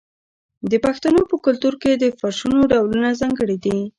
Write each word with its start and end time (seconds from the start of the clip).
د 0.71 0.73
پښتنو 0.85 1.21
په 1.29 1.35
کلتور 1.45 1.73
کې 1.81 1.91
د 1.93 2.05
فرشونو 2.19 2.59
ډولونه 2.71 3.09
ځانګړي 3.21 3.57
دي. 3.65 3.77